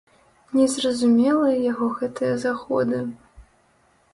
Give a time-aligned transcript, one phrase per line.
[0.59, 2.99] Незразумелыя яго гэтыя заходы.